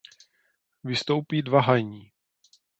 Vystoupí 0.83 1.41
dva 1.41 1.61
Hajní. 1.61 2.11